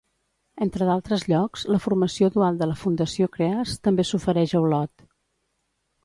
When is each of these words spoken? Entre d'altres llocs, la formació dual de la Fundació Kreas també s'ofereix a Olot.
Entre 0.65 0.85
d'altres 0.89 1.25
llocs, 1.33 1.65
la 1.75 1.81
formació 1.83 2.29
dual 2.37 2.57
de 2.61 2.67
la 2.71 2.77
Fundació 2.83 3.27
Kreas 3.35 3.75
també 3.89 4.05
s'ofereix 4.13 4.55
a 4.61 4.63
Olot. 4.69 5.05